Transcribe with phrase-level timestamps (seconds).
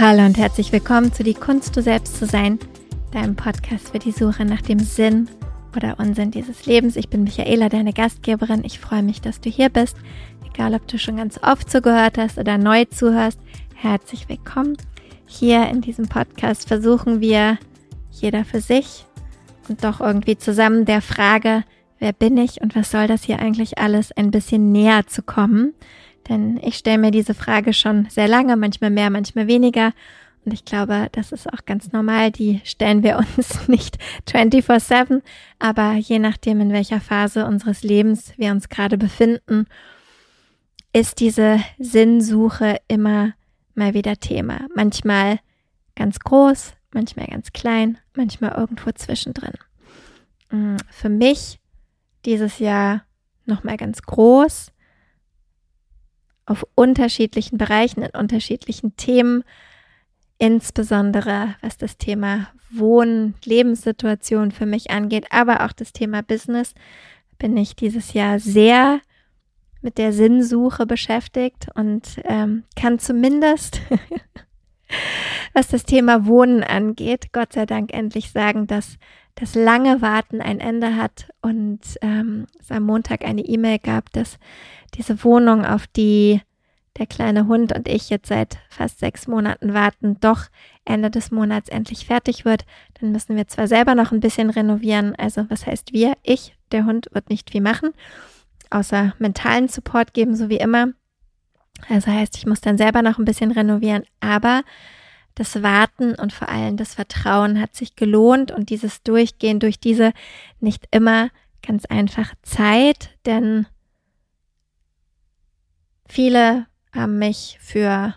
[0.00, 2.60] Hallo und herzlich willkommen zu Die Kunst, du selbst zu sein,
[3.10, 5.28] deinem Podcast für die Suche nach dem Sinn
[5.74, 6.94] oder Unsinn dieses Lebens.
[6.94, 8.62] Ich bin Michaela, deine Gastgeberin.
[8.62, 9.96] Ich freue mich, dass du hier bist.
[10.46, 13.40] Egal, ob du schon ganz oft zugehört hast oder neu zuhörst,
[13.74, 14.76] herzlich willkommen.
[15.26, 17.58] Hier in diesem Podcast versuchen wir,
[18.12, 19.04] jeder für sich
[19.68, 21.64] und doch irgendwie zusammen der Frage,
[21.98, 25.74] wer bin ich und was soll das hier eigentlich alles, ein bisschen näher zu kommen.
[26.28, 29.92] Denn ich stelle mir diese Frage schon sehr lange, manchmal mehr, manchmal weniger.
[30.44, 32.30] Und ich glaube, das ist auch ganz normal.
[32.30, 35.22] Die stellen wir uns nicht 24-7,
[35.58, 39.66] aber je nachdem, in welcher Phase unseres Lebens wir uns gerade befinden,
[40.92, 43.34] ist diese Sinnsuche immer
[43.74, 44.60] mal wieder Thema.
[44.74, 45.38] Manchmal
[45.94, 49.52] ganz groß, manchmal ganz klein, manchmal irgendwo zwischendrin.
[50.50, 51.60] Mm, für mich
[52.24, 53.04] dieses Jahr
[53.44, 54.72] nochmal ganz groß,
[56.48, 59.44] auf unterschiedlichen Bereichen, in unterschiedlichen Themen,
[60.38, 66.74] insbesondere was das Thema Wohnen, Lebenssituation für mich angeht, aber auch das Thema Business,
[67.38, 69.00] bin ich dieses Jahr sehr
[69.80, 73.80] mit der Sinnsuche beschäftigt und ähm, kann zumindest,
[75.52, 78.98] was das Thema Wohnen angeht, Gott sei Dank endlich sagen, dass
[79.38, 84.38] das lange Warten ein Ende hat und ähm, es am Montag eine E-Mail gab, dass
[84.94, 86.40] diese Wohnung, auf die
[86.98, 90.46] der kleine Hund und ich jetzt seit fast sechs Monaten warten, doch
[90.84, 92.64] Ende des Monats endlich fertig wird.
[93.00, 96.14] Dann müssen wir zwar selber noch ein bisschen renovieren, also was heißt wir?
[96.24, 97.90] Ich, der Hund wird nicht viel machen,
[98.70, 100.88] außer mentalen Support geben, so wie immer.
[101.88, 104.62] Also heißt, ich muss dann selber noch ein bisschen renovieren, aber
[105.38, 110.12] das Warten und vor allem das Vertrauen hat sich gelohnt und dieses Durchgehen durch diese
[110.60, 111.30] nicht immer
[111.66, 113.66] ganz einfach Zeit, denn
[116.08, 118.14] viele haben mich für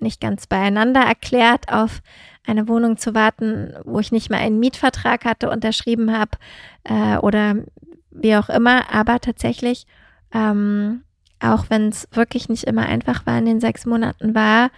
[0.00, 2.02] nicht ganz beieinander erklärt, auf
[2.46, 6.32] eine Wohnung zu warten, wo ich nicht mal einen Mietvertrag hatte, unterschrieben habe
[6.84, 7.56] äh, oder
[8.10, 8.92] wie auch immer.
[8.92, 9.86] Aber tatsächlich,
[10.32, 11.02] ähm,
[11.40, 14.70] auch wenn es wirklich nicht immer einfach war in den sechs Monaten, war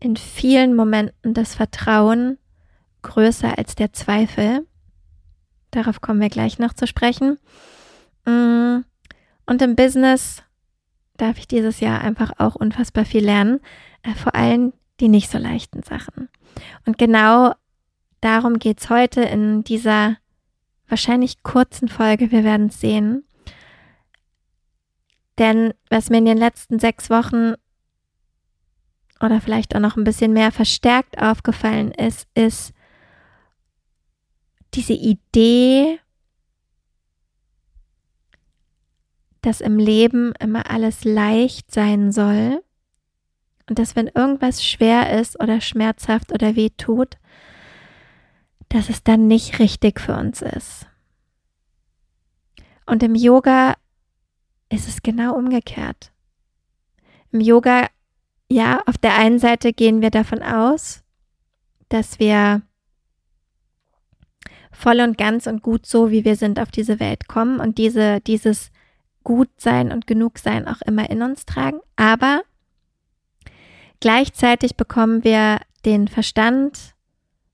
[0.00, 2.38] in vielen Momenten das Vertrauen
[3.02, 4.66] größer als der Zweifel.
[5.70, 7.38] Darauf kommen wir gleich noch zu sprechen.
[8.24, 8.80] Mm,
[9.46, 10.42] und im Business
[11.16, 13.60] darf ich dieses Jahr einfach auch unfassbar viel lernen,
[14.02, 16.28] äh, vor allem die nicht so leichten Sachen.
[16.86, 17.52] Und genau
[18.20, 20.16] darum geht es heute in dieser
[20.88, 22.30] wahrscheinlich kurzen Folge.
[22.30, 23.24] Wir werden es sehen.
[25.38, 27.54] Denn was mir in den letzten sechs Wochen
[29.20, 32.72] oder vielleicht auch noch ein bisschen mehr verstärkt aufgefallen ist, ist
[34.74, 35.98] diese Idee,
[39.42, 42.62] dass im Leben immer alles leicht sein soll
[43.68, 47.16] und dass wenn irgendwas schwer ist oder schmerzhaft oder weh tut,
[48.68, 50.86] dass es dann nicht richtig für uns ist.
[52.86, 53.74] Und im Yoga
[54.68, 56.12] ist es genau umgekehrt.
[57.32, 57.88] Im Yoga
[58.50, 61.02] ja, auf der einen Seite gehen wir davon aus,
[61.88, 62.62] dass wir
[64.72, 68.20] voll und ganz und gut so, wie wir sind, auf diese Welt kommen und diese,
[68.20, 68.70] dieses
[69.22, 71.80] Gutsein und Genugsein auch immer in uns tragen.
[71.96, 72.42] Aber
[74.00, 76.94] gleichzeitig bekommen wir den Verstand,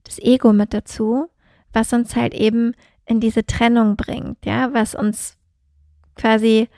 [0.04, 1.26] das Ego mit dazu,
[1.72, 2.74] was uns halt eben
[3.04, 5.36] in diese Trennung bringt, ja, was uns
[6.14, 6.68] quasi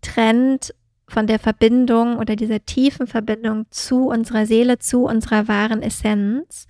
[0.00, 0.74] trennt
[1.08, 6.66] von der Verbindung oder dieser tiefen Verbindung zu unserer Seele, zu unserer wahren Essenz.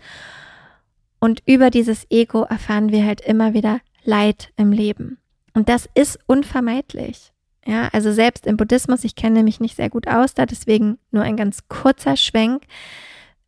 [1.19, 5.19] Und über dieses Ego erfahren wir halt immer wieder Leid im Leben.
[5.55, 7.33] Und das ist unvermeidlich.
[7.67, 11.25] Ja, also selbst im Buddhismus, ich kenne mich nicht sehr gut aus da, deswegen nur
[11.25, 12.63] ein ganz kurzer Schwenk,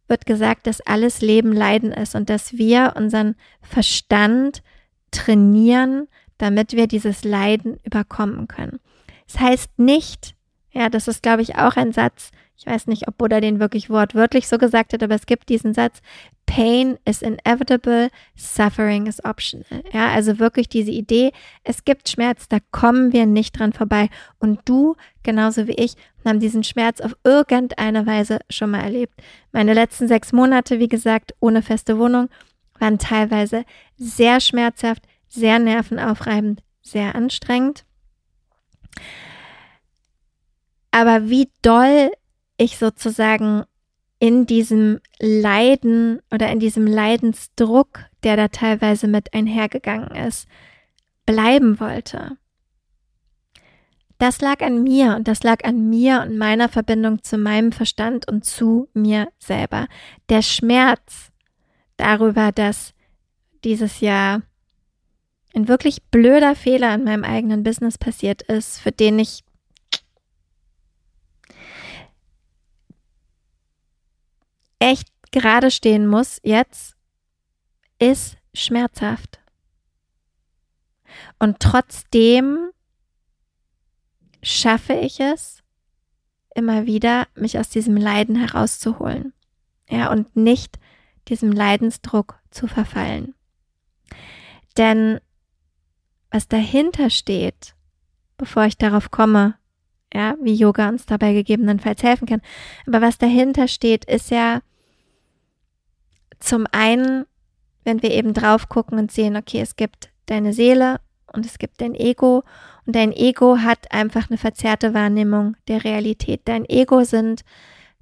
[0.08, 4.62] wird gesagt, dass alles Leben Leiden ist und dass wir unseren Verstand
[5.10, 8.80] trainieren, damit wir dieses Leiden überkommen können.
[9.26, 10.34] Das heißt nicht,
[10.72, 12.30] ja, das ist, glaube ich, auch ein Satz.
[12.56, 15.72] Ich weiß nicht, ob Buddha den wirklich wortwörtlich so gesagt hat, aber es gibt diesen
[15.72, 16.02] Satz.
[16.44, 19.82] Pain is inevitable, suffering is optional.
[19.92, 21.32] Ja, also wirklich diese Idee,
[21.64, 24.10] es gibt Schmerz, da kommen wir nicht dran vorbei.
[24.38, 25.94] Und du, genauso wie ich,
[26.24, 29.14] haben diesen Schmerz auf irgendeine Weise schon mal erlebt.
[29.52, 32.28] Meine letzten sechs Monate, wie gesagt, ohne feste Wohnung,
[32.78, 33.64] waren teilweise
[33.96, 37.84] sehr schmerzhaft, sehr nervenaufreibend, sehr anstrengend.
[40.90, 42.10] Aber wie doll
[42.56, 43.64] ich sozusagen
[44.18, 50.46] in diesem Leiden oder in diesem Leidensdruck, der da teilweise mit einhergegangen ist,
[51.24, 52.36] bleiben wollte.
[54.18, 58.28] Das lag an mir und das lag an mir und meiner Verbindung zu meinem Verstand
[58.28, 59.86] und zu mir selber.
[60.28, 61.30] Der Schmerz
[61.96, 62.92] darüber, dass
[63.64, 64.42] dieses Jahr
[65.54, 69.42] ein wirklich blöder Fehler in meinem eigenen Business passiert ist, für den ich
[74.80, 76.96] echt gerade stehen muss jetzt,
[78.00, 79.38] ist schmerzhaft.
[81.38, 82.70] Und trotzdem
[84.42, 85.62] schaffe ich es
[86.54, 89.32] immer wieder, mich aus diesem Leiden herauszuholen.
[89.88, 90.78] Ja, und nicht
[91.28, 93.34] diesem Leidensdruck zu verfallen.
[94.76, 95.20] Denn
[96.30, 97.74] was dahinter steht,
[98.36, 99.56] bevor ich darauf komme,
[100.12, 102.42] ja, wie Yoga uns dabei gegebenenfalls helfen kann.
[102.86, 104.60] Aber was dahinter steht, ist ja
[106.40, 107.26] zum einen,
[107.84, 111.00] wenn wir eben drauf gucken und sehen, okay, es gibt deine Seele
[111.32, 112.42] und es gibt dein Ego
[112.86, 116.42] und dein Ego hat einfach eine verzerrte Wahrnehmung der Realität.
[116.46, 117.42] Dein Ego sind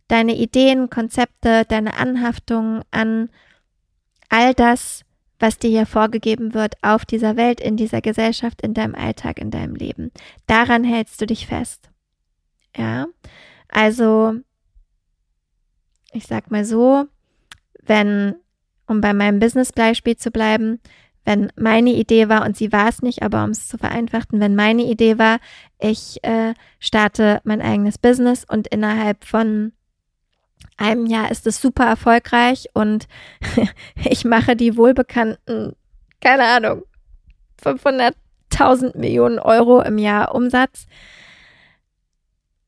[0.09, 3.29] deine Ideen, Konzepte, deine Anhaftung an
[4.29, 5.05] all das,
[5.39, 9.51] was dir hier vorgegeben wird auf dieser Welt, in dieser Gesellschaft, in deinem Alltag, in
[9.51, 10.11] deinem Leben.
[10.47, 11.91] Daran hältst du dich fest.
[12.77, 13.07] Ja,
[13.69, 14.35] also
[16.13, 17.07] ich sag mal so,
[17.85, 18.35] wenn,
[18.87, 20.81] um bei meinem Business-Beispiel zu bleiben,
[21.25, 24.57] wenn meine Idee war, und sie war es nicht, aber um es zu vereinfachen, wenn
[24.57, 25.41] meine Idee war,
[25.79, 29.73] ich äh, starte mein eigenes Business und innerhalb von
[30.79, 33.09] einem Jahr ist es super erfolgreich und
[34.09, 35.77] ich mache die wohlbekannten,
[36.21, 36.85] keine Ahnung,
[37.63, 40.87] 500.000 Millionen Euro im Jahr Umsatz.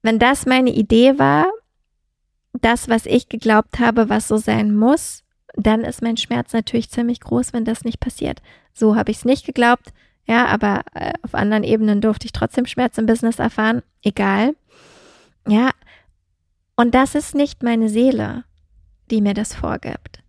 [0.02, 1.46] Wenn das meine Idee war,
[2.60, 5.24] das, was ich geglaubt habe, was so sein muss,
[5.54, 8.40] dann ist mein Schmerz natürlich ziemlich groß, wenn das nicht passiert.
[8.72, 9.92] So habe ich es nicht geglaubt,
[10.26, 14.54] ja, aber äh, auf anderen Ebenen durfte ich trotzdem Schmerz im Business erfahren, egal.
[15.48, 15.70] Ja,
[16.76, 18.44] und das ist nicht meine Seele,
[19.10, 20.22] die mir das vorgibt.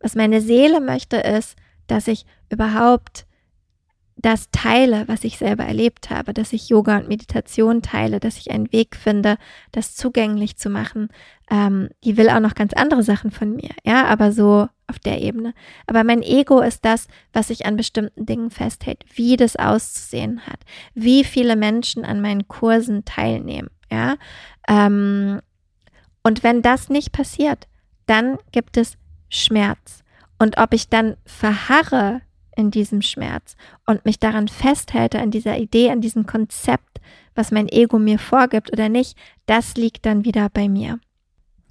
[0.00, 1.56] Was meine Seele möchte, ist,
[1.86, 3.26] dass ich überhaupt
[4.20, 8.50] das teile, was ich selber erlebt habe, dass ich Yoga und Meditation teile, dass ich
[8.50, 9.38] einen Weg finde,
[9.70, 11.08] das zugänglich zu machen.
[11.50, 15.22] Ähm, die will auch noch ganz andere Sachen von mir, ja, aber so auf der
[15.22, 15.54] Ebene.
[15.86, 20.60] Aber mein Ego ist das, was sich an bestimmten Dingen festhält, wie das auszusehen hat,
[20.94, 24.16] wie viele Menschen an meinen Kursen teilnehmen, ja.
[24.68, 25.40] Ähm,
[26.24, 27.68] und wenn das nicht passiert,
[28.06, 28.98] dann gibt es
[29.28, 30.02] Schmerz.
[30.38, 32.20] Und ob ich dann verharre
[32.58, 33.56] in diesem Schmerz
[33.86, 37.00] und mich daran festhalte, an dieser Idee, an diesem Konzept,
[37.34, 39.16] was mein Ego mir vorgibt oder nicht,
[39.46, 40.98] das liegt dann wieder bei mir.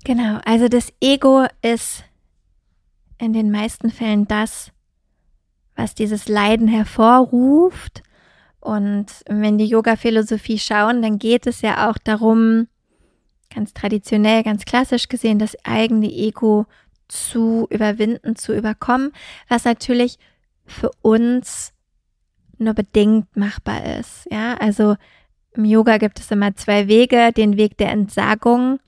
[0.06, 2.06] Genau, also das Ego ist
[3.18, 4.72] in den meisten Fällen das,
[5.76, 8.02] was dieses Leiden hervorruft.
[8.62, 12.68] Und wenn die Yoga-Philosophie schauen, dann geht es ja auch darum,
[13.54, 16.66] ganz traditionell, ganz klassisch gesehen, das eigene Ego
[17.10, 19.12] zu überwinden, zu überkommen,
[19.50, 20.18] was natürlich
[20.68, 21.74] für uns
[22.58, 24.28] nur bedingt machbar ist.
[24.32, 24.96] Ja, also
[25.54, 27.32] im Yoga gibt es immer zwei Wege.
[27.36, 28.80] Den Weg der Entsagung,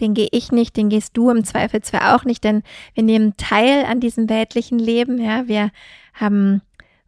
[0.00, 2.62] den gehe ich nicht, den gehst du im Zweifel zwar auch nicht, denn
[2.94, 5.18] wir nehmen teil an diesem weltlichen Leben.
[5.18, 5.70] Ja, wir
[6.14, 6.62] haben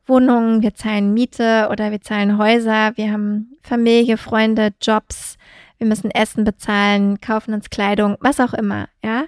[0.07, 5.37] Wohnungen, wir zahlen Miete oder wir zahlen Häuser, wir haben Familie, Freunde, Jobs,
[5.77, 9.25] wir müssen Essen bezahlen, kaufen uns Kleidung, was auch immer, ja.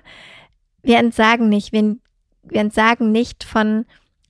[0.83, 1.97] Wir entsagen nicht, wir,
[2.43, 3.85] wir entsagen nicht von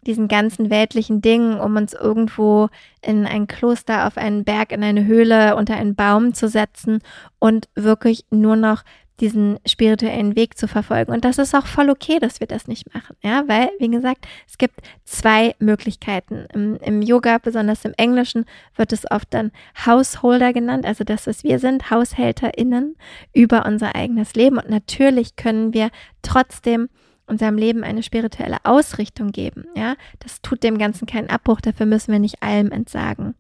[0.06, 2.68] diesen ganzen weltlichen Dingen, um uns irgendwo
[3.02, 7.00] in ein Kloster, auf einen Berg, in eine Höhle, unter einen Baum zu setzen
[7.38, 8.82] und wirklich nur noch
[9.20, 11.12] diesen spirituellen Weg zu verfolgen.
[11.12, 13.16] Und das ist auch voll okay, dass wir das nicht machen.
[13.22, 16.46] Ja, weil, wie gesagt, es gibt zwei Möglichkeiten.
[16.54, 19.52] Im, Im, Yoga, besonders im Englischen, wird es oft dann
[19.86, 22.96] Householder genannt, also das, was wir sind, HaushälterInnen
[23.34, 24.56] über unser eigenes Leben.
[24.56, 25.90] Und natürlich können wir
[26.22, 26.88] trotzdem
[27.30, 29.64] unserem Leben eine spirituelle Ausrichtung geben.
[29.74, 33.34] Ja, das tut dem Ganzen keinen Abbruch, dafür müssen wir nicht allem entsagen.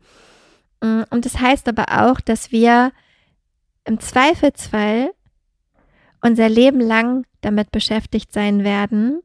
[0.80, 2.92] Mm, und das heißt aber auch, dass wir
[3.84, 5.10] im Zweifelsfall
[6.22, 9.20] unser Leben lang damit beschäftigt sein werden,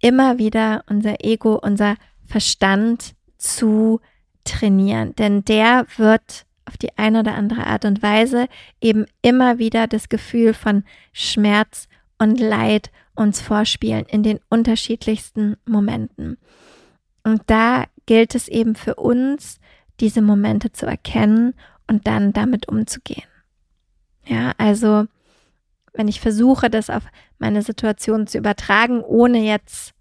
[0.00, 4.00] immer wieder unser Ego, unser Verstand zu
[4.44, 5.14] trainieren.
[5.16, 8.46] Denn der wird auf die eine oder andere Art und Weise
[8.80, 16.38] eben immer wieder das Gefühl von Schmerz und Leid uns vorspielen in den unterschiedlichsten Momenten.
[17.22, 19.60] Und da gilt es eben für uns,
[20.00, 21.54] diese Momente zu erkennen
[21.86, 23.28] und dann damit umzugehen.
[24.24, 25.06] Ja, also
[25.92, 27.02] wenn ich versuche, das auf
[27.38, 29.92] meine Situation zu übertragen, ohne jetzt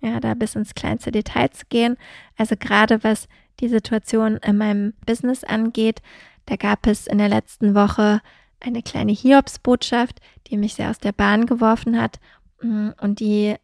[0.00, 1.96] ja da bis ins kleinste Detail zu gehen.
[2.36, 3.28] Also gerade was
[3.60, 6.00] die Situation in meinem Business angeht.
[6.46, 8.20] Da gab es in der letzten Woche
[8.60, 12.18] eine kleine Hiobsbotschaft, die mich sehr aus der Bahn geworfen hat
[12.60, 13.56] und die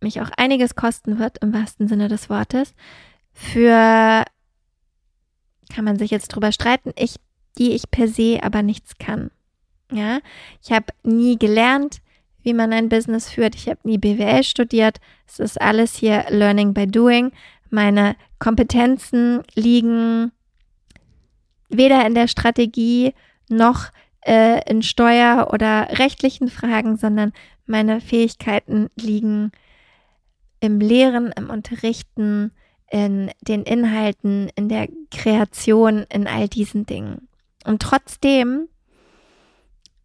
[0.00, 2.74] mich auch einiges kosten wird, im wahrsten Sinne des Wortes.
[3.32, 4.24] Für
[5.72, 7.16] kann man sich jetzt drüber streiten, ich,
[7.58, 9.30] die ich per se aber nichts kann.
[9.90, 10.20] Ja,
[10.62, 12.00] ich habe nie gelernt,
[12.42, 13.54] wie man ein Business führt.
[13.54, 14.98] Ich habe nie BWL studiert.
[15.26, 17.32] Es ist alles hier Learning by Doing.
[17.70, 20.32] Meine Kompetenzen liegen
[21.68, 23.14] weder in der Strategie
[23.48, 23.90] noch
[24.26, 27.32] äh, in Steuer- oder rechtlichen Fragen, sondern
[27.66, 29.52] meine Fähigkeiten liegen
[30.60, 32.52] im Lehren, im Unterrichten,
[32.90, 37.28] in den Inhalten, in der Kreation, in all diesen Dingen.
[37.64, 38.68] Und trotzdem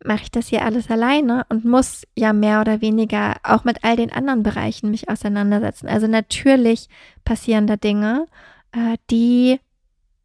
[0.03, 3.97] mache ich das hier alles alleine und muss ja mehr oder weniger auch mit all
[3.97, 5.87] den anderen Bereichen mich auseinandersetzen.
[5.87, 6.87] Also natürlich
[7.25, 8.25] passieren da Dinge,
[8.71, 9.59] äh, die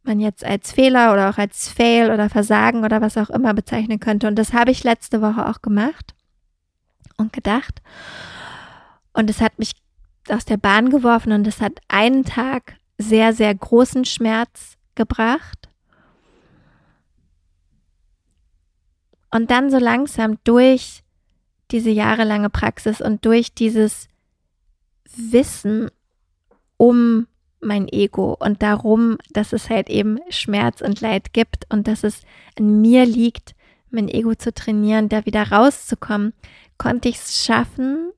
[0.04, 4.00] man jetzt als Fehler oder auch als Fail oder Versagen oder was auch immer bezeichnen
[4.00, 4.28] könnte.
[4.28, 6.14] Und das habe ich letzte Woche auch gemacht
[7.16, 7.82] und gedacht.
[9.12, 9.72] Und es hat mich
[10.28, 15.68] aus der Bahn geworfen und es hat einen Tag sehr, sehr großen Schmerz gebracht.
[19.30, 21.02] Und dann so langsam durch
[21.70, 24.08] diese jahrelange Praxis und durch dieses
[25.16, 25.90] Wissen
[26.76, 27.26] um
[27.60, 32.22] mein Ego und darum, dass es halt eben Schmerz und Leid gibt und dass es
[32.58, 33.54] an mir liegt,
[33.90, 36.34] mein Ego zu trainieren, da wieder rauszukommen,
[36.82, 38.12] konnte ich es schaffen,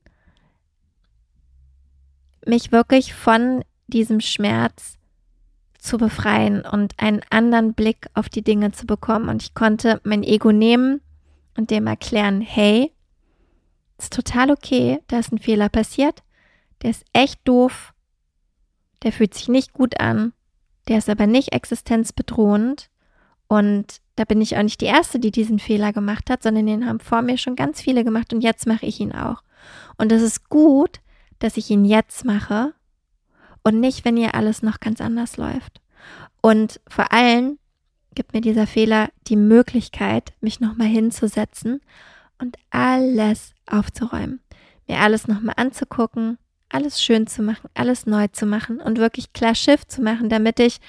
[2.47, 4.97] mich wirklich von diesem Schmerz
[5.77, 9.29] zu befreien und einen anderen Blick auf die Dinge zu bekommen.
[9.29, 11.01] Und ich konnte mein Ego nehmen
[11.55, 12.91] und dem erklären, hey,
[13.99, 16.23] ist total okay, da ist ein Fehler passiert,
[16.81, 17.93] der ist echt doof,
[19.03, 20.33] der fühlt sich nicht gut an,
[20.87, 22.89] der ist aber nicht existenzbedrohend
[23.47, 26.87] und da bin ich auch nicht die Erste, die diesen Fehler gemacht hat, sondern den
[26.87, 29.43] haben vor mir schon ganz viele gemacht und jetzt mache ich ihn auch.
[29.97, 31.01] Und es ist gut,
[31.39, 32.73] dass ich ihn jetzt mache
[33.63, 35.81] und nicht, wenn ihr alles noch ganz anders läuft.
[36.41, 37.57] Und vor allem
[38.13, 41.81] gibt mir dieser Fehler die Möglichkeit, mich nochmal hinzusetzen
[42.39, 44.39] und alles aufzuräumen,
[44.87, 46.37] mir alles nochmal anzugucken,
[46.69, 50.59] alles schön zu machen, alles neu zu machen und wirklich klar Schiff zu machen, damit
[50.59, 50.79] ich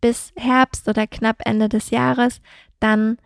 [0.00, 2.40] bis Herbst oder knapp Ende des Jahres
[2.80, 3.18] dann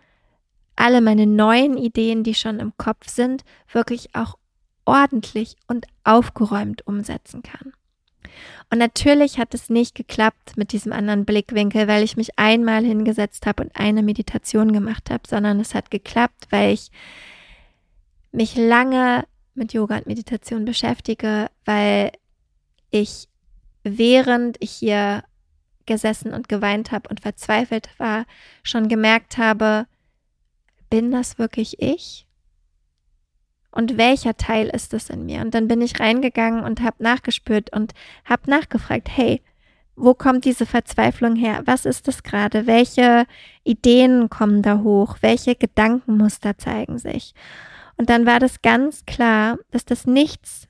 [0.76, 4.38] alle meine neuen Ideen, die schon im Kopf sind, wirklich auch
[4.84, 7.72] ordentlich und aufgeräumt umsetzen kann.
[8.70, 13.46] Und natürlich hat es nicht geklappt mit diesem anderen Blickwinkel, weil ich mich einmal hingesetzt
[13.46, 16.90] habe und eine Meditation gemacht habe, sondern es hat geklappt, weil ich
[18.32, 22.12] mich lange mit Yoga und Meditation beschäftige, weil
[22.90, 23.28] ich
[23.84, 25.24] während ich hier
[25.86, 28.26] gesessen und geweint habe und verzweifelt war,
[28.62, 29.86] schon gemerkt habe,
[30.90, 32.26] bin das wirklich ich?
[33.72, 35.40] und welcher Teil ist es in mir?
[35.40, 39.42] Und dann bin ich reingegangen und habe nachgespürt und habe nachgefragt, hey,
[39.96, 41.62] wo kommt diese Verzweiflung her?
[41.64, 42.66] Was ist das gerade?
[42.66, 43.26] Welche
[43.64, 45.16] Ideen kommen da hoch?
[45.20, 47.34] Welche Gedankenmuster zeigen sich?
[47.96, 50.68] Und dann war das ganz klar, dass das nichts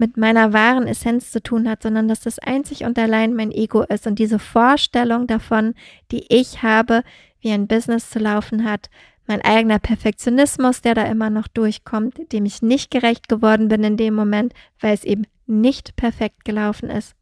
[0.00, 3.82] mit meiner wahren Essenz zu tun hat, sondern dass das einzig und allein mein Ego
[3.82, 5.74] ist und diese Vorstellung davon,
[6.10, 7.04] die ich habe,
[7.40, 8.88] wie ein Business zu laufen hat,
[9.26, 13.98] mein eigener Perfektionismus, der da immer noch durchkommt, dem ich nicht gerecht geworden bin in
[13.98, 17.14] dem Moment, weil es eben nicht perfekt gelaufen ist.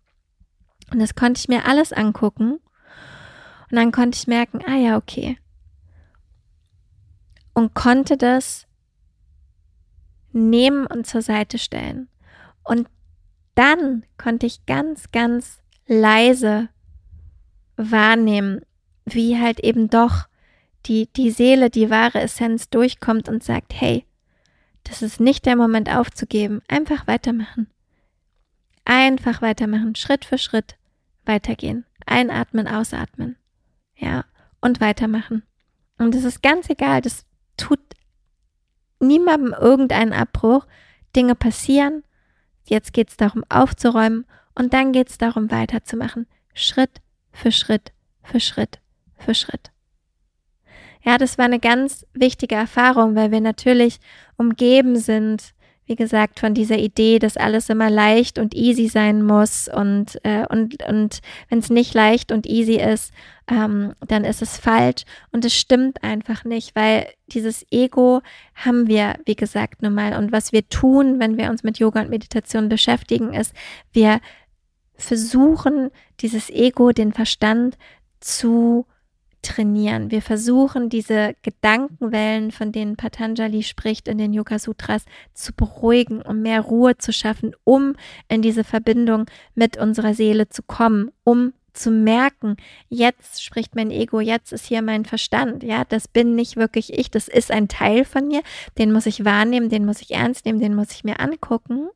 [0.92, 2.52] Und das konnte ich mir alles angucken.
[3.70, 5.37] Und dann konnte ich merken, ah ja, okay.
[7.54, 8.68] Und konnte das
[10.32, 12.08] nehmen und zur Seite stellen.
[12.68, 12.87] Und
[13.54, 16.68] dann konnte ich ganz, ganz leise
[17.76, 18.60] wahrnehmen,
[19.06, 20.26] wie halt eben doch
[20.84, 24.04] die, die Seele, die wahre Essenz durchkommt und sagt, hey,
[24.84, 27.68] das ist nicht der Moment aufzugeben, einfach weitermachen.
[28.84, 30.76] Einfach weitermachen, Schritt für Schritt
[31.25, 31.87] weitergehen.
[32.04, 33.37] Einatmen, ausatmen.
[33.96, 34.26] Ja,
[34.60, 35.42] und weitermachen.
[35.96, 37.25] Und es ist ganz egal, das
[37.56, 37.80] tut
[39.00, 40.66] niemandem irgendeinen Abbruch.
[41.16, 42.04] Dinge passieren.
[42.68, 46.26] Jetzt geht es darum, aufzuräumen und dann geht es darum, weiterzumachen.
[46.52, 47.00] Schritt
[47.32, 48.80] für Schritt für Schritt
[49.16, 49.70] für Schritt.
[51.02, 53.98] Ja, das war eine ganz wichtige Erfahrung, weil wir natürlich
[54.37, 55.54] umgeben sind,
[55.88, 60.47] wie gesagt, von dieser Idee, dass alles immer leicht und easy sein muss und, äh,
[60.49, 63.12] und, und wenn es nicht leicht und easy ist,
[63.50, 68.21] ähm, dann ist es falsch und es stimmt einfach nicht, weil dieses Ego
[68.54, 70.16] haben wir, wie gesagt, nun mal.
[70.16, 73.54] Und was wir tun, wenn wir uns mit Yoga und Meditation beschäftigen, ist,
[73.92, 74.21] wir
[74.95, 75.90] versuchen,
[76.21, 77.78] dieses Ego, den Verstand
[78.21, 78.85] zu
[79.42, 80.11] trainieren.
[80.11, 85.04] Wir versuchen, diese Gedankenwellen, von denen Patanjali spricht in den Yoga Sutras,
[85.35, 87.95] zu beruhigen, um mehr Ruhe zu schaffen, um
[88.28, 92.57] in diese Verbindung mit unserer Seele zu kommen, um zu merken,
[92.88, 97.11] jetzt spricht mein Ego, jetzt ist hier mein Verstand, ja, das bin nicht wirklich ich,
[97.11, 98.42] das ist ein Teil von mir,
[98.78, 101.88] den muss ich wahrnehmen, den muss ich ernst nehmen, den muss ich mir angucken,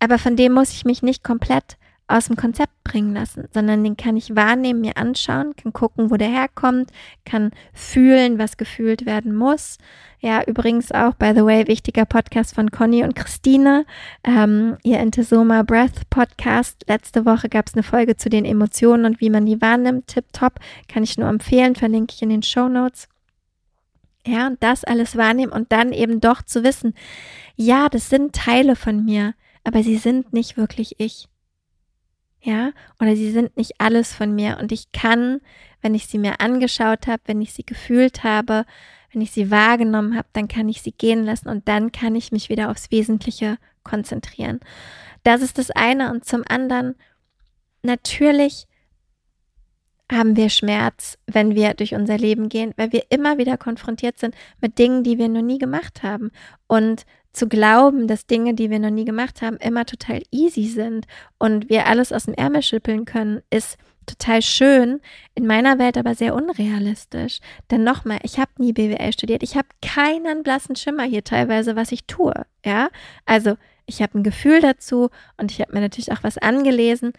[0.00, 1.76] aber von dem muss ich mich nicht komplett
[2.06, 6.16] aus dem Konzept bringen lassen, sondern den kann ich wahrnehmen, mir anschauen, kann gucken, wo
[6.16, 6.90] der herkommt,
[7.24, 9.78] kann fühlen, was gefühlt werden muss.
[10.20, 13.86] Ja, übrigens auch, by the way, wichtiger Podcast von Conny und Christine,
[14.22, 16.84] ähm, ihr Intesoma Breath Podcast.
[16.88, 20.08] Letzte Woche gab es eine Folge zu den Emotionen und wie man die wahrnimmt.
[20.08, 23.08] Tip top, kann ich nur empfehlen, verlinke ich in den Show Notes.
[24.26, 26.94] Ja, und das alles wahrnehmen und dann eben doch zu wissen,
[27.56, 29.34] ja, das sind Teile von mir,
[29.64, 31.28] aber sie sind nicht wirklich ich
[32.44, 35.40] ja, oder sie sind nicht alles von mir und ich kann,
[35.80, 38.66] wenn ich sie mir angeschaut habe, wenn ich sie gefühlt habe,
[39.12, 42.32] wenn ich sie wahrgenommen habe, dann kann ich sie gehen lassen und dann kann ich
[42.32, 44.60] mich wieder aufs Wesentliche konzentrieren.
[45.22, 46.96] Das ist das eine und zum anderen
[47.82, 48.66] natürlich
[50.12, 54.34] haben wir Schmerz, wenn wir durch unser Leben gehen, weil wir immer wieder konfrontiert sind
[54.60, 56.30] mit Dingen, die wir noch nie gemacht haben.
[56.66, 61.06] Und zu glauben, dass Dinge, die wir noch nie gemacht haben, immer total easy sind
[61.38, 63.76] und wir alles aus dem Ärmel schüppeln können, ist
[64.06, 65.00] total schön,
[65.34, 67.40] in meiner Welt aber sehr unrealistisch.
[67.70, 71.92] Denn nochmal, ich habe nie BWL studiert, ich habe keinen blassen Schimmer hier teilweise, was
[71.92, 72.34] ich tue.
[72.64, 72.88] Ja,
[73.26, 77.12] also ich habe ein Gefühl dazu und ich habe mir natürlich auch was angelesen.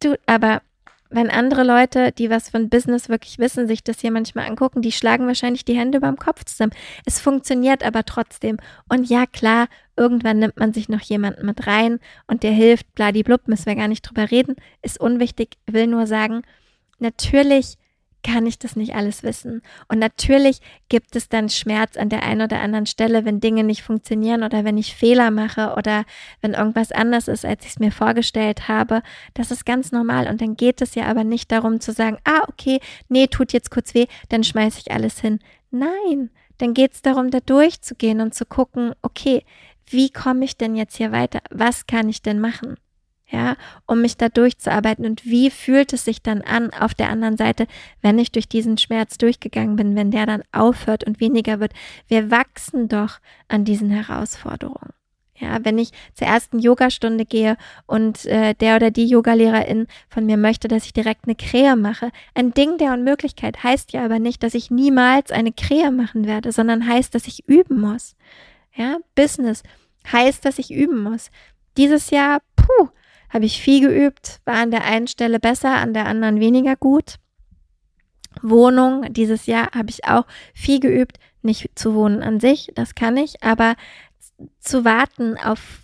[0.00, 0.62] Du, aber
[1.10, 4.92] wenn andere Leute, die was von Business wirklich wissen, sich das hier manchmal angucken, die
[4.92, 6.72] schlagen wahrscheinlich die Hände beim Kopf zusammen.
[7.06, 8.58] Es funktioniert aber trotzdem.
[8.88, 13.48] Und ja, klar, irgendwann nimmt man sich noch jemanden mit rein und der hilft, bladiblub,
[13.48, 16.42] müssen wir gar nicht drüber reden, ist unwichtig, will nur sagen,
[16.98, 17.77] natürlich
[18.22, 19.62] kann ich das nicht alles wissen.
[19.88, 23.82] Und natürlich gibt es dann Schmerz an der einen oder anderen Stelle, wenn Dinge nicht
[23.82, 26.04] funktionieren oder wenn ich Fehler mache oder
[26.40, 29.02] wenn irgendwas anders ist, als ich es mir vorgestellt habe.
[29.34, 30.28] Das ist ganz normal.
[30.28, 33.70] Und dann geht es ja aber nicht darum zu sagen, ah, okay, nee, tut jetzt
[33.70, 35.38] kurz weh, dann schmeiße ich alles hin.
[35.70, 39.44] Nein, dann geht es darum, da durchzugehen und zu gucken, okay,
[39.86, 41.40] wie komme ich denn jetzt hier weiter?
[41.50, 42.76] Was kann ich denn machen?
[43.30, 45.04] Ja, um mich da durchzuarbeiten.
[45.04, 47.66] Und wie fühlt es sich dann an auf der anderen Seite,
[48.00, 51.72] wenn ich durch diesen Schmerz durchgegangen bin, wenn der dann aufhört und weniger wird?
[52.06, 54.92] Wir wachsen doch an diesen Herausforderungen.
[55.40, 60.36] Ja, wenn ich zur ersten Yogastunde gehe und äh, der oder die Yogalehrerin von mir
[60.36, 64.42] möchte, dass ich direkt eine Krähe mache, ein Ding der Unmöglichkeit heißt ja aber nicht,
[64.42, 68.16] dass ich niemals eine Krähe machen werde, sondern heißt, dass ich üben muss.
[68.74, 69.62] Ja, Business
[70.12, 71.30] heißt, dass ich üben muss.
[71.76, 72.88] Dieses Jahr, puh,
[73.28, 77.16] habe ich viel geübt, war an der einen Stelle besser, an der anderen weniger gut.
[78.42, 83.16] Wohnung, dieses Jahr habe ich auch viel geübt, nicht zu wohnen an sich, das kann
[83.16, 83.74] ich, aber
[84.60, 85.80] zu warten auf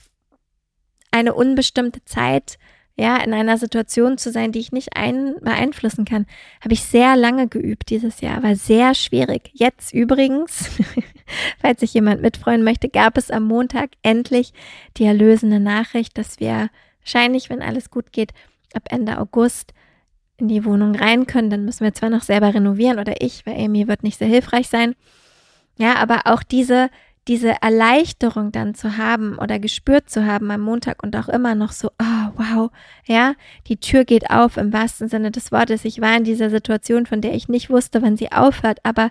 [1.10, 2.58] eine unbestimmte Zeit,
[2.96, 6.26] ja, in einer Situation zu sein, die ich nicht ein, beeinflussen kann,
[6.60, 9.50] habe ich sehr lange geübt dieses Jahr, war sehr schwierig.
[9.52, 10.70] Jetzt übrigens,
[11.60, 14.52] falls sich jemand mitfreuen möchte, gab es am Montag endlich
[14.96, 16.70] die erlösende Nachricht, dass wir
[17.04, 18.32] wahrscheinlich, wenn alles gut geht,
[18.74, 19.72] ab Ende August
[20.36, 21.50] in die Wohnung rein können.
[21.50, 24.68] Dann müssen wir zwar noch selber renovieren oder ich, weil Amy wird nicht sehr hilfreich
[24.68, 24.94] sein.
[25.76, 26.90] Ja, aber auch diese,
[27.28, 31.72] diese Erleichterung dann zu haben oder gespürt zu haben am Montag und auch immer noch
[31.72, 32.70] so, oh, wow,
[33.06, 33.34] ja,
[33.66, 35.84] die Tür geht auf im wahrsten Sinne des Wortes.
[35.84, 39.10] Ich war in dieser Situation, von der ich nicht wusste, wann sie aufhört, aber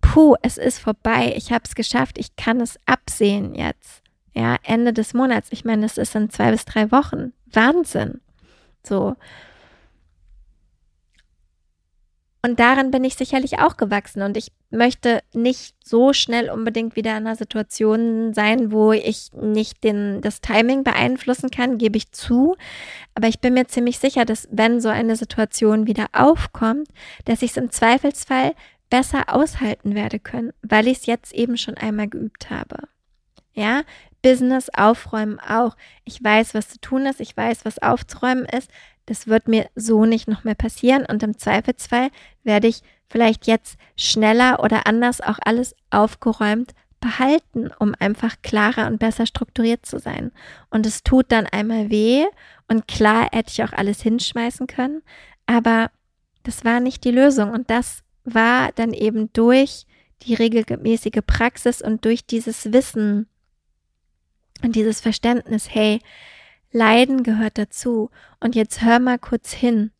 [0.00, 1.34] puh, es ist vorbei.
[1.36, 2.18] Ich habe es geschafft.
[2.18, 4.02] Ich kann es absehen jetzt.
[4.34, 5.48] Ja, Ende des Monats.
[5.50, 7.32] Ich meine, das ist in zwei bis drei Wochen.
[7.46, 8.20] Wahnsinn.
[8.86, 9.16] So.
[12.42, 14.22] Und daran bin ich sicherlich auch gewachsen.
[14.22, 19.82] Und ich möchte nicht so schnell unbedingt wieder in einer Situation sein, wo ich nicht
[19.82, 22.56] den, das Timing beeinflussen kann, gebe ich zu.
[23.14, 26.88] Aber ich bin mir ziemlich sicher, dass wenn so eine Situation wieder aufkommt,
[27.24, 28.54] dass ich es im Zweifelsfall
[28.88, 32.88] besser aushalten werde können, weil ich es jetzt eben schon einmal geübt habe.
[33.52, 33.82] Ja,
[34.22, 35.76] Business aufräumen auch.
[36.04, 38.70] Ich weiß, was zu tun ist, ich weiß, was aufzuräumen ist.
[39.06, 42.10] Das wird mir so nicht noch mehr passieren und im Zweifelsfall
[42.44, 48.98] werde ich vielleicht jetzt schneller oder anders auch alles aufgeräumt behalten, um einfach klarer und
[48.98, 50.32] besser strukturiert zu sein.
[50.70, 52.26] Und es tut dann einmal weh
[52.68, 55.02] und klar hätte ich auch alles hinschmeißen können,
[55.46, 55.90] aber
[56.42, 59.86] das war nicht die Lösung und das war dann eben durch
[60.22, 63.28] die regelmäßige Praxis und durch dieses Wissen
[64.62, 66.00] und dieses Verständnis, hey,
[66.72, 68.10] Leiden gehört dazu.
[68.40, 69.90] Und jetzt hör mal kurz hin.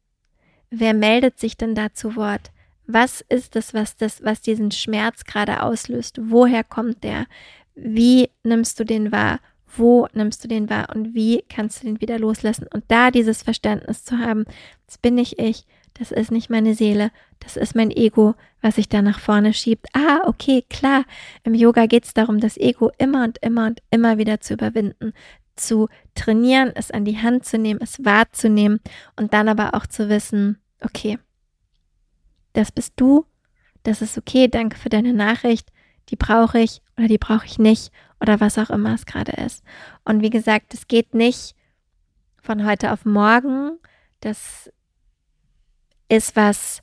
[0.71, 2.51] Wer meldet sich denn da zu Wort?
[2.87, 6.19] Was ist es, was das, was diesen Schmerz gerade auslöst?
[6.23, 7.27] Woher kommt der?
[7.75, 9.41] Wie nimmst du den wahr?
[9.77, 12.67] Wo nimmst du den wahr und wie kannst du den wieder loslassen?
[12.73, 14.45] Und da dieses Verständnis zu haben,
[14.87, 15.67] das bin nicht ich,
[15.99, 19.87] das ist nicht meine Seele, das ist mein Ego, was sich da nach vorne schiebt.
[19.95, 21.05] Ah, okay, klar.
[21.43, 25.13] Im Yoga geht es darum, das Ego immer und immer und immer wieder zu überwinden,
[25.57, 28.81] zu trainieren, es an die Hand zu nehmen, es wahrzunehmen
[29.17, 31.19] und dann aber auch zu wissen, okay,
[32.53, 33.27] das bist du,
[33.83, 35.71] das ist okay, danke für deine Nachricht,
[36.11, 39.65] die brauche ich oder die brauche ich nicht oder was auch immer es gerade ist.
[40.05, 41.57] Und wie gesagt, es geht nicht
[42.41, 43.79] von heute auf morgen,
[44.21, 44.71] das
[46.09, 46.81] ist was,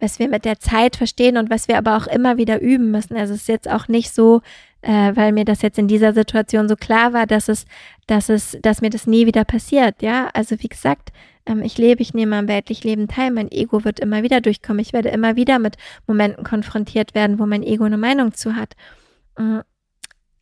[0.00, 3.16] was wir mit der Zeit verstehen und was wir aber auch immer wieder üben müssen.
[3.16, 4.42] Also es ist jetzt auch nicht so,
[4.82, 7.66] äh, weil mir das jetzt in dieser Situation so klar war, dass es,
[8.06, 10.02] dass es, dass mir das nie wieder passiert.
[10.02, 11.12] Ja, also wie gesagt,
[11.46, 13.30] ähm, ich lebe, ich nehme am weltlichen Leben teil.
[13.30, 14.80] Mein Ego wird immer wieder durchkommen.
[14.80, 18.74] Ich werde immer wieder mit Momenten konfrontiert werden, wo mein Ego eine Meinung zu hat.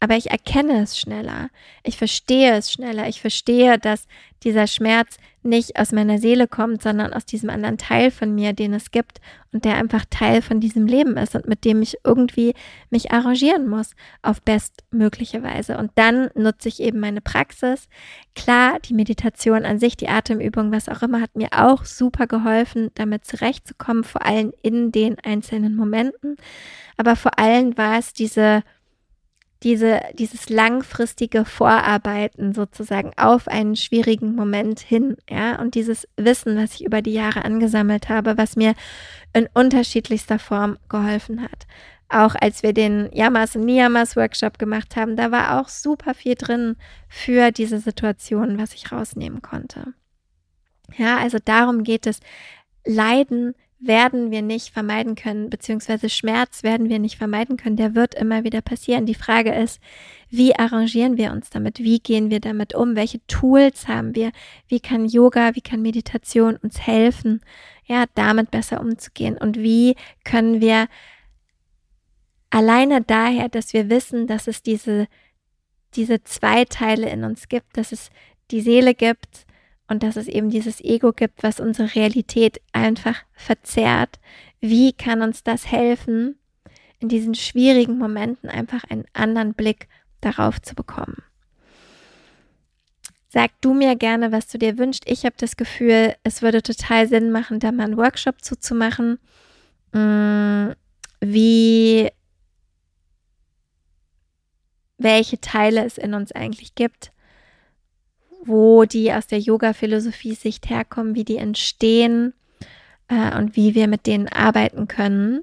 [0.03, 1.51] Aber ich erkenne es schneller.
[1.85, 3.07] Ich verstehe es schneller.
[3.09, 4.07] Ich verstehe, dass
[4.43, 8.73] dieser Schmerz nicht aus meiner Seele kommt, sondern aus diesem anderen Teil von mir, den
[8.73, 9.21] es gibt
[9.53, 12.55] und der einfach Teil von diesem Leben ist und mit dem ich irgendwie
[12.89, 15.77] mich arrangieren muss auf bestmögliche Weise.
[15.77, 17.89] Und dann nutze ich eben meine Praxis.
[18.35, 22.91] Klar, die Meditation an sich, die Atemübung, was auch immer, hat mir auch super geholfen,
[22.95, 26.37] damit zurechtzukommen, vor allem in den einzelnen Momenten.
[26.97, 28.63] Aber vor allem war es diese
[29.63, 36.75] diese, dieses langfristige Vorarbeiten sozusagen auf einen schwierigen Moment hin, ja, und dieses Wissen, was
[36.75, 38.75] ich über die Jahre angesammelt habe, was mir
[39.33, 41.67] in unterschiedlichster Form geholfen hat.
[42.09, 46.35] Auch als wir den Yamas und Niyamas Workshop gemacht haben, da war auch super viel
[46.35, 46.77] drin
[47.09, 49.95] für diese Situation, was ich rausnehmen konnte.
[50.97, 52.19] Ja, also darum geht es.
[52.85, 57.77] Leiden werden wir nicht vermeiden können, beziehungsweise Schmerz werden wir nicht vermeiden können.
[57.77, 59.07] Der wird immer wieder passieren.
[59.07, 59.81] Die Frage ist,
[60.29, 61.79] wie arrangieren wir uns damit?
[61.79, 62.95] Wie gehen wir damit um?
[62.95, 64.33] Welche Tools haben wir?
[64.69, 67.41] Wie kann Yoga, wie kann Meditation uns helfen,
[67.87, 69.39] ja, damit besser umzugehen?
[69.39, 70.87] Und wie können wir
[72.51, 75.09] alleine daher, dass wir wissen, dass es diese,
[75.95, 78.11] diese zwei Teile in uns gibt, dass es
[78.51, 79.47] die Seele gibt,
[79.91, 84.21] und dass es eben dieses Ego gibt, was unsere Realität einfach verzerrt.
[84.61, 86.39] Wie kann uns das helfen,
[87.01, 89.89] in diesen schwierigen Momenten einfach einen anderen Blick
[90.21, 91.25] darauf zu bekommen?
[93.29, 95.03] Sag du mir gerne, was du dir wünschst.
[95.07, 99.19] Ich habe das Gefühl, es würde total Sinn machen, da mal einen Workshop zuzumachen,
[99.93, 100.69] mm,
[101.21, 102.11] wie
[104.99, 107.11] welche Teile es in uns eigentlich gibt
[108.45, 112.33] wo die aus der Yoga-Philosophie-Sicht herkommen, wie die entstehen
[113.09, 115.43] äh, und wie wir mit denen arbeiten können.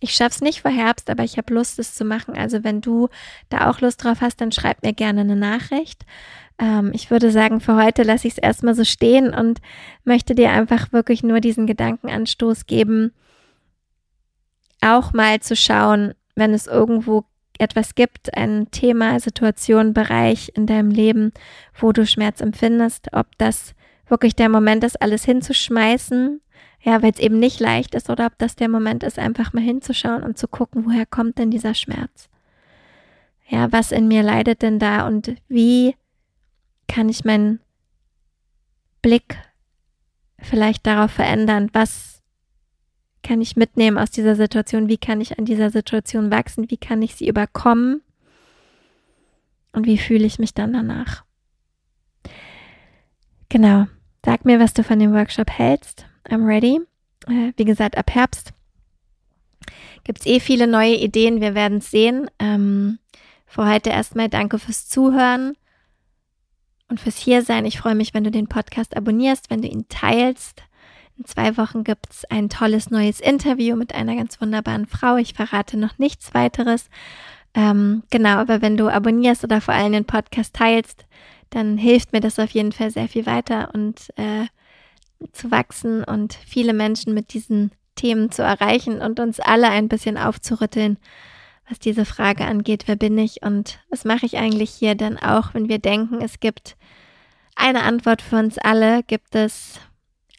[0.00, 2.36] Ich schaff's nicht vor Herbst, aber ich habe Lust, es zu machen.
[2.36, 3.08] Also wenn du
[3.48, 6.04] da auch Lust drauf hast, dann schreib mir gerne eine Nachricht.
[6.58, 9.60] Ähm, ich würde sagen, für heute lasse ich es erstmal so stehen und
[10.04, 13.12] möchte dir einfach wirklich nur diesen Gedankenanstoß geben,
[14.80, 17.24] auch mal zu schauen, wenn es irgendwo
[17.60, 21.32] etwas gibt, ein Thema, Situation, Bereich in deinem Leben,
[21.78, 23.74] wo du Schmerz empfindest, ob das
[24.08, 26.40] wirklich der Moment ist, alles hinzuschmeißen,
[26.80, 29.62] ja, weil es eben nicht leicht ist, oder ob das der Moment ist, einfach mal
[29.62, 32.28] hinzuschauen und zu gucken, woher kommt denn dieser Schmerz?
[33.48, 35.94] Ja, was in mir leidet denn da und wie
[36.88, 37.60] kann ich meinen
[39.02, 39.36] Blick
[40.38, 42.15] vielleicht darauf verändern, was
[43.26, 44.88] kann ich mitnehmen aus dieser Situation?
[44.88, 46.70] Wie kann ich an dieser Situation wachsen?
[46.70, 48.02] Wie kann ich sie überkommen?
[49.72, 51.24] Und wie fühle ich mich dann danach?
[53.48, 53.86] Genau.
[54.24, 56.06] Sag mir, was du von dem Workshop hältst.
[56.28, 56.80] I'm ready.
[57.26, 58.52] Äh, wie gesagt, ab Herbst
[60.04, 61.40] gibt es eh viele neue Ideen.
[61.40, 62.30] Wir werden es sehen.
[62.38, 63.00] Ähm,
[63.44, 65.56] für heute erstmal danke fürs Zuhören
[66.88, 67.64] und fürs Hiersein.
[67.64, 70.62] Ich freue mich, wenn du den Podcast abonnierst, wenn du ihn teilst
[71.18, 75.16] in zwei Wochen gibt es ein tolles neues Interview mit einer ganz wunderbaren Frau.
[75.16, 76.88] Ich verrate noch nichts weiteres.
[77.54, 81.06] Ähm, genau, aber wenn du abonnierst oder vor allem den Podcast teilst,
[81.50, 84.46] dann hilft mir das auf jeden Fall sehr viel weiter und äh,
[85.32, 90.18] zu wachsen und viele Menschen mit diesen Themen zu erreichen und uns alle ein bisschen
[90.18, 90.98] aufzurütteln,
[91.66, 94.94] was diese Frage angeht, wer bin ich und was mache ich eigentlich hier?
[94.94, 96.76] Denn auch wenn wir denken, es gibt
[97.54, 99.80] eine Antwort für uns alle, gibt es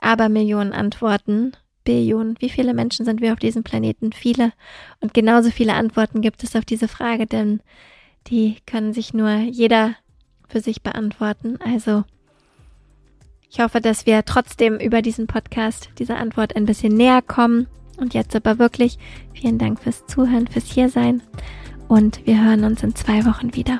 [0.02, 2.36] aber Millionen Antworten, Billionen.
[2.40, 4.12] Wie viele Menschen sind wir auf diesem Planeten?
[4.12, 4.52] Viele.
[5.00, 7.62] Und genauso viele Antworten gibt es auf diese Frage, denn
[8.28, 9.96] die können sich nur jeder
[10.50, 11.58] für sich beantworten.
[11.64, 12.04] Also
[13.50, 17.68] ich hoffe, dass wir trotzdem über diesen Podcast dieser Antwort ein bisschen näher kommen.
[17.98, 19.00] Und jetzt aber wirklich
[19.34, 21.22] vielen Dank fürs Zuhören, fürs Hiersein.
[21.88, 23.80] Und wir hören uns in zwei Wochen wieder.